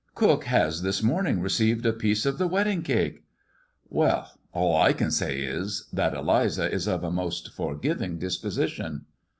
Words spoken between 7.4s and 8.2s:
forgiving